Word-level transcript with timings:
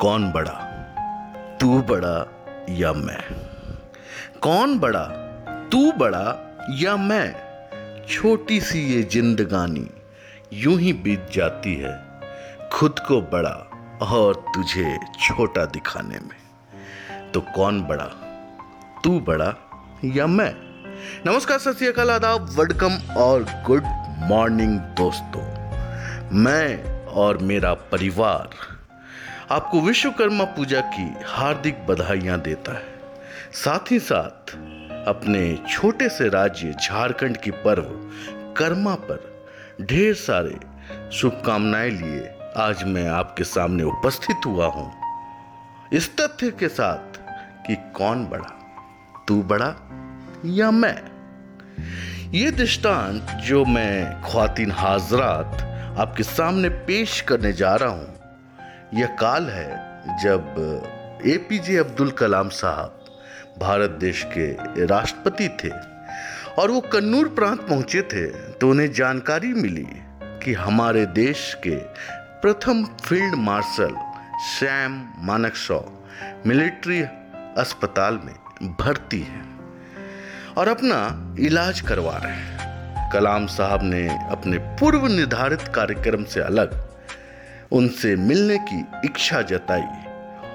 कौन 0.00 0.32
बड़ा? 0.32 0.52
तू 1.60 1.82
बड़ा 1.82 2.26
या 2.70 2.92
मैं? 2.92 3.24
कौन 4.40 4.78
बड़ा? 4.78 5.04
तू 5.72 5.92
बड़ा 5.92 6.56
या 6.70 6.96
मैं? 6.96 7.36
छोटी 8.08 8.60
सी 8.60 8.78
ये 8.94 9.02
जिंदगानी 9.02 9.90
यूँ 10.52 10.78
ही 10.78 10.92
बीत 10.92 11.28
जाती 11.32 11.74
है 11.74 12.20
खुद 12.72 12.98
को 12.98 13.20
बड़ा 13.20 13.70
और 14.02 14.44
तुझे 14.54 14.98
छोटा 15.20 15.64
दिखाने 15.64 16.18
में। 16.18 16.36
तो 17.32 17.40
कौन 17.40 17.82
बड़ा? 17.82 18.08
तू 19.04 19.20
बड़ा 19.20 19.54
या 20.04 20.26
मैं? 20.26 20.54
नमस्कार, 21.26 21.58
सत 21.58 21.72
श्री 21.72 21.86
अकाल, 21.86 22.10
आदाब 22.10 22.42
वेलकम 22.42 23.14
और 23.16 23.46
गुड 23.66 23.82
मॉर्निंग 24.18 24.78
दोस्तों। 24.78 25.42
मैं 26.36 26.96
और 27.06 27.38
मेरा 27.38 27.74
परिवार 27.74 28.75
आपको 29.50 29.80
विश्वकर्मा 29.80 30.44
पूजा 30.44 30.80
की 30.80 31.14
हार्दिक 31.26 31.86
बधाइयाँ 31.86 32.40
देता 32.40 32.72
है। 32.72 32.84
साथ 33.52 33.92
ही 33.92 33.98
साथ, 33.98 34.50
अपने 35.08 35.58
छोटे 35.70 36.08
से 36.08 36.28
राज्य 36.28 36.74
झारखंड 36.82 37.36
की 37.36 37.50
पर्व 37.50 37.84
कर्मा 38.56 38.94
पर 38.94 39.46
ढेर 39.82 40.14
सारे 40.14 40.58
शुभकामनाएँ 41.12 41.90
लिए 41.90 42.34
आज 42.56 42.84
मैं 42.84 43.08
आपके 43.08 43.44
सामने 43.44 43.82
उपस्थित 43.82 44.46
हुआ 44.46 44.66
हूँ। 44.66 44.92
इस 45.92 46.16
तथ्य 46.16 46.50
के 46.50 46.68
साथ 46.68 47.18
कि 47.66 47.76
कौन 47.94 48.26
बड़ा, 48.26 48.50
तू 49.28 49.42
बड़ा 49.42 49.74
या 50.44 50.70
मैं? 50.70 51.02
ये 52.30 52.50
दृष्टांत 52.50 53.22
जो 53.22 53.64
मैं 53.64 54.22
ख्वातीन 54.22 54.72
हाजरात 54.72 55.62
आपके 55.98 56.22
सामने 56.22 56.68
पेश 56.68 57.20
करने 57.20 57.52
जा 57.52 57.76
रहा 57.76 57.88
हूँ 57.88 58.16
यह 58.94 59.06
काल 59.06 59.48
है 59.48 59.70
जब 60.22 61.22
ए 61.26 61.36
पी 61.36 61.58
जे 61.58 61.76
अब्दुल 61.76 62.10
कलाम 62.10 62.48
साहब 62.48 63.04
भारत 63.58 63.90
देश 63.90 64.26
के 64.38 64.52
राष्ट्रपति 64.86 65.48
थे 65.48 65.70
और 66.58 66.70
वो 66.70 66.80
कन्नूर 66.80 67.28
प्रांत 67.28 67.60
पहुँचे 67.60 68.02
थे 68.02 68.26
तो 68.26 68.70
उन्हें 68.70 68.92
जानकारी 68.92 69.54
मिली 69.54 69.86
कि 70.22 70.52
हमारे 70.52 71.06
देश 71.06 71.54
के 71.54 71.76
प्रथम 72.42 72.84
field 72.84 73.34
marshal 73.34 73.94
Sam 74.38 75.10
Manekshaw 75.18 75.80
military 76.46 77.02
अस्पताल 77.58 78.20
में 78.24 78.34
भर्ती 78.80 79.20
है 79.20 79.42
और 80.58 80.68
अपना 80.68 81.26
इलाज 81.38 81.80
करवा 81.80 82.16
रहे 82.16 82.32
हैं। 82.32 83.10
कलाम 83.12 83.46
साहब 83.46 83.80
ने 83.82 84.08
अपने 84.30 84.58
पूर्व 84.58 85.06
निर्धारित 85.06 85.60
कार्यक्रम 85.60 86.24
से 86.24 86.40
अलग 86.40 86.85
उनसे 87.72 88.16
मिलने 88.16 88.58
की 88.58 88.84
इच्छा 89.04 89.42
जताई 89.42 90.04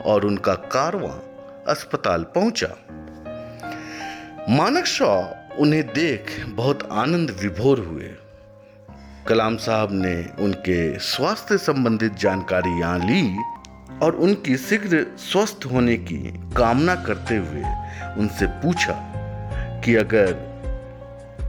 और 0.06 0.26
उनका 0.26 0.54
कारवां 0.54 1.18
अस्पताल 1.68 2.24
पहुँचा। 2.24 2.76
मानक 4.50 4.86
शॉ 4.86 5.24
उन्हें 5.60 5.88
देख 5.88 6.46
बहुत 6.48 6.90
आनंद 6.92 7.32
विभोर 7.32 7.80
हुए। 7.80 8.12
कलाम 9.28 9.58
साहब 9.58 9.90
ने 9.92 10.26
उनके 10.40 11.00
स्वास्थ्य 11.00 11.58
संबंधित 11.58 12.14
जानकारी 12.14 12.80
यहाँ 12.80 13.00
ली 13.00 13.38
और 14.02 14.16
उनकी 14.16 14.58
शीघ्र 14.58 15.06
स्वस्थ 15.18 15.66
होने 15.66 15.98
की 15.98 16.18
कामना 16.58 16.96
करते 16.96 17.38
हुए 17.38 17.64
उनसे 18.18 18.48
पूछा 18.48 18.94
कि 19.86 19.96
अगर 19.96 20.34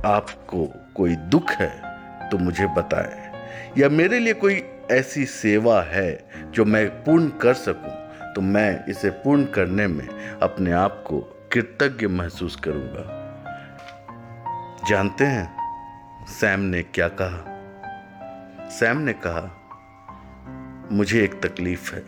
आपको 0.06 0.72
कोई 0.94 1.16
दुख 1.16 1.50
है 1.50 1.82
तो 2.30 2.38
मुझे 2.38 2.66
बताएँ 2.66 3.32
या 3.78 3.88
मेरे 3.88 4.18
लिए 4.18 4.32
कोई 4.34 4.54
ऐसी 4.92 5.24
सेवा 5.26 5.80
है 5.82 6.24
जो 6.50 6.64
मैं 6.64 6.88
पूर्ण 7.04 7.28
कर 7.28 7.54
सकूँ 7.54 7.92
तो 8.34 8.40
मैं 8.40 8.84
इसे 8.86 9.10
पूर्ण 9.10 9.44
करने 9.44 9.86
में 9.86 10.08
अपने 10.38 10.72
आप 10.72 11.02
को 11.06 11.20
कृतज्ञ 11.52 12.06
महसूस 12.06 12.56
करूँगा। 12.56 13.04
जानते 14.88 15.24
हैं, 15.24 16.26
सैम 16.30 16.60
ने 16.60 16.82
क्या 16.82 17.08
कहा? 17.20 18.68
सैम 18.70 18.98
ने 18.98 19.12
कहा, 19.26 19.44
मुझे 20.92 21.22
एक 21.24 21.40
तकलीफ़ 21.42 21.94
है। 21.94 22.02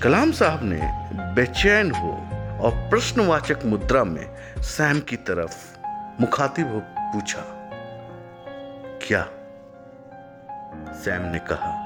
कलाम 0.00 0.32
साहब 0.32 0.60
ने 0.64 0.80
बेचैन 1.34 1.90
हो 1.90 2.10
और 2.62 2.72
प्रश्नवाचक 2.90 3.64
मुद्रा 3.64 4.04
में 4.04 4.26
सैम 4.68 5.00
की 5.00 5.16
तरफ़ 5.16 5.56
मुखातिब 6.20 6.72
हो 6.72 6.80
पूछा, 6.80 7.42
क्या 9.06 9.22
सैम 10.94 11.22
ने 11.22 11.38
कहा, 11.38 11.78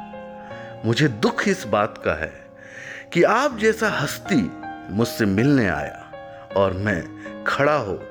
मुझे 0.85 1.09
दुख 1.09 1.49
इस 1.49 1.67
बात 1.67 1.99
का 1.99 2.15
है 2.15 2.33
कि 3.13 3.23
आप 3.23 3.59
जैसा 3.59 3.89
हस्ती 3.89 4.43
मुझसे 4.95 5.25
मिलने 5.25 5.69
आया 5.69 6.11
और 6.57 6.73
मैं 6.73 7.03
खड़ा 7.45 7.77
हो 7.77 8.03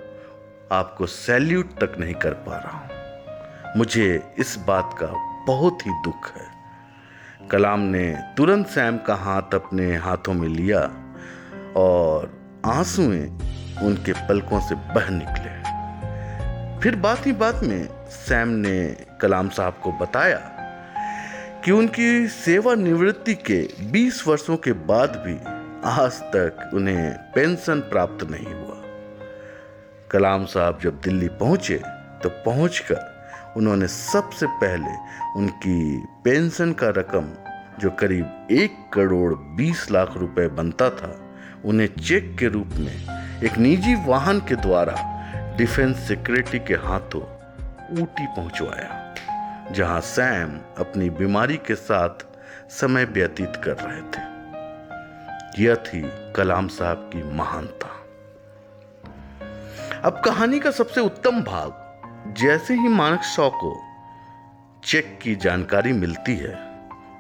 आपको 0.71 1.05
सैल्यूट 1.05 1.73
तक 1.83 1.95
नहीं 1.99 2.13
कर 2.13 2.33
पा 2.33 2.57
रहा 2.57 2.77
हूँ। 2.77 3.77
मुझे 3.77 4.33
इस 4.39 4.55
बात 4.67 4.95
का 5.01 5.07
बहुत 5.47 5.85
ही 5.85 5.91
दुख 5.91 6.31
है। 6.35 6.47
कलाम 7.51 7.79
ने 7.79 8.15
तुरंत 8.37 8.67
सैम 8.67 8.97
का 8.97 9.15
हाथ 9.15 9.55
अपने 9.55 9.95
हाथों 9.97 10.33
में 10.33 10.47
लिया 10.47 10.79
और 11.77 12.31
आंसुएँ 12.65 13.27
उनके 13.83 14.13
पलकों 14.13 14.59
से 14.59 14.75
बह 14.75 15.09
निकले। 15.09 15.53
फिर 16.79 16.95
बात 16.95 17.25
ही 17.27 17.31
बात 17.31 17.63
में 17.63 17.87
सैम 18.09 18.47
ने 18.47 18.97
कलाम 19.21 19.49
साहब 19.49 19.79
को 19.83 19.91
बताया 19.91 20.51
कि 21.65 21.71
उनकी 21.71 22.27
सेवानिवृत्ति 22.27 23.33
के 23.49 23.61
20 23.91 24.27
वर्षों 24.27 24.57
के 24.57 24.71
बाद 24.71 25.15
भी 25.25 25.33
आज 25.89 26.19
तक 26.35 26.71
उन्हें 26.73 27.13
पेंशन 27.35 27.79
प्राप्त 27.79 28.23
नहीं 28.31 28.53
हुआ। 28.53 28.75
कलाम 30.11 30.45
साहब 30.45 30.79
जब 30.83 30.99
दिल्ली 31.01 31.27
पहुँचे 31.27 31.77
तो 32.23 32.29
पहुंचकर 32.29 33.53
उन्होंने 33.57 33.87
सबसे 33.87 34.47
पहले 34.47 34.93
उनकी 35.39 35.97
पेंशन 36.23 36.73
का 36.73 36.89
रकम, 36.89 37.31
जो 37.79 37.89
करीब 37.89 38.47
एक 38.51 38.75
करोड़ 38.93 39.33
बीस 39.33 39.91
लाख 39.91 40.17
रुपए 40.17 40.47
बनता 40.47 40.89
था, 40.89 41.15
उन्हें 41.65 41.87
चेक 41.87 42.35
के 42.39 42.47
रूप 42.47 42.75
में 42.77 43.41
एक 43.43 43.57
निजी 43.57 43.95
वाहन 44.05 44.39
के 44.39 44.55
द्वारा 44.55 44.95
डिफेंस 45.57 45.97
सेक्रेटरी 45.97 46.59
के 46.59 46.73
हाथों 46.73 47.21
ऊटी 48.01 48.27
पहुंचवाया। 48.27 49.04
जहाँ 49.71 50.01
सैम 50.01 50.59
अपनी 50.77 51.09
बीमारी 51.09 51.57
के 51.57 51.75
साथ 51.75 52.09
समय 52.69 53.05
व्यतीत 53.05 53.53
कर 53.55 53.77
रहे 53.77 54.01
थे। 54.01 54.35
यह 55.63 55.75
थी 55.75 56.01
कलाम 56.33 56.67
साहब 56.67 57.09
की 57.13 57.23
महानता। 57.23 57.87
अब 60.03 60.21
कहानी 60.25 60.59
का 60.59 60.71
सबसे 60.71 61.01
उत्तम 61.01 61.41
भाग, 61.41 61.73
जैसे 62.37 62.73
ही 62.73 62.87
मानक 62.87 63.21
शॉ 63.21 63.49
को 63.49 63.83
चेक 64.83 65.19
की 65.21 65.35
जानकारी 65.35 65.93
मिलती 65.93 66.35
है, 66.35 66.55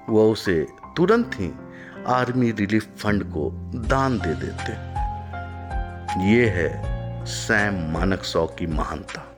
वह 0.09 0.23
उसे 0.23 0.67
तुरंत 0.97 1.31
ही 1.35 1.53
आर्मी 2.07 2.51
रिलीफ 2.51 2.97
फंड 2.97 3.23
को 3.23 3.49
दान 3.87 4.19
दे 4.19 4.33
देते 4.33 4.95
ये 6.25 6.49
है 6.49 7.25
सैम 7.25 7.93
मानक 7.93 8.23
सौ 8.23 8.47
की 8.47 8.67
महानता। 8.67 9.34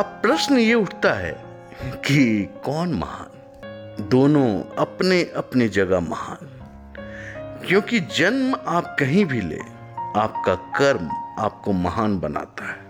अब 0.00 0.06
प्रश्न 0.06 0.58
ये 0.58 0.74
उठता 0.74 1.12
है 1.12 1.44
कि 1.84 2.48
कौन 2.64 2.92
महान? 2.92 3.26
दोनों 4.10 4.76
अपने 4.78 5.22
अपने 5.22 5.68
जगह 5.68 6.00
महान। 6.00 6.36
क्योंकि 7.68 8.00
जन्म 8.00 8.54
आप 8.66 8.96
कहीं 9.00 9.24
भी 9.24 9.40
ले, 9.40 9.58
आपका 10.16 10.54
कर्म 10.54 11.10
आपको 11.38 11.72
महान 11.72 12.20
बनाता 12.20 12.70
है। 12.70 12.80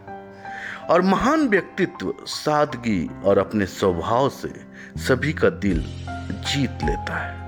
और 0.91 1.03
महान 1.03 1.49
व्यक्तित्व 1.49 2.15
सादगी 2.27 3.11
और 3.25 3.39
अपने 3.39 3.67
स्वभाव 3.67 4.29
से 4.29 4.53
सभी 4.97 5.33
का 5.33 5.51
दिल 5.51 5.83
जीत 6.31 6.79
लेता 6.85 7.17
है। 7.17 7.41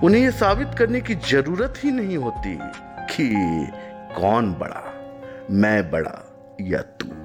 उन्हें 0.00 0.22
यह 0.22 0.30
साबित 0.30 0.70
करने 0.78 1.00
की 1.00 1.14
ज़रूरत 1.14 1.74
ही 1.78 1.90
नहीं 1.90 2.16
होती 2.16 2.58
कि 3.16 3.30
कौन 4.20 4.54
बड़ा, 4.54 4.82
मैं 5.50 5.90
बड़ा 5.90 6.24
या 6.60 6.80
तू। 6.80 7.17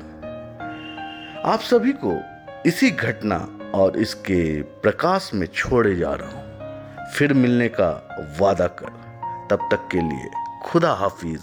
आप 1.46 1.60
सभी 1.60 1.94
को 2.06 2.22
इसी 2.66 2.92
घटना 2.92 3.48
और 3.76 3.98
इसके 3.98 4.62
प्रकाश 4.62 5.32
में 5.34 5.48
छोड़े 5.48 5.96
जा 5.96 6.14
रहा 6.14 6.30
हूँ। 6.30 6.44
फिर 7.12 7.34
मिलने 7.34 7.68
का 7.68 8.18
वादा 8.40 8.68
कर। 8.68 8.86
तब 9.50 9.70
तक 9.72 9.90
के 9.92 10.02
लिए 10.02 10.32
खुदा 10.64 10.92
हाफिज। 10.94 11.42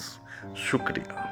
शुक्रिया। 0.56 1.29